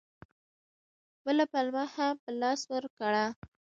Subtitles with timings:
[1.25, 3.25] بله پلمه هم په لاس ورکړه.